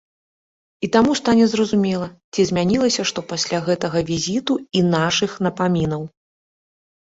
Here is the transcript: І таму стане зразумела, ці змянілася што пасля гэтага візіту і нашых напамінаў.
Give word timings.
І 0.85 0.87
таму 0.95 1.11
стане 1.19 1.45
зразумела, 1.51 2.07
ці 2.35 2.45
змянілася 2.51 3.01
што 3.11 3.19
пасля 3.35 3.57
гэтага 3.69 3.99
візіту 4.09 4.53
і 4.81 4.83
нашых 4.95 5.31
напамінаў. 5.51 6.03